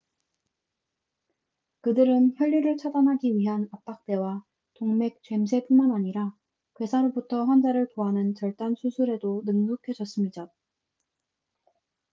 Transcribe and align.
그들은 1.81 2.33
혈류를 2.39 2.77
차단하기 2.77 3.35
위한 3.37 3.69
압박대와 3.71 4.43
동맥 4.79 5.21
죔쇠뿐만 5.21 5.91
아니라 5.91 6.33
괴사로부터 6.77 7.45
환자를 7.45 7.87
구하는 7.93 8.33
절단 8.33 8.73
수술에도 8.73 9.43
능숙해졌습니다 9.45 10.47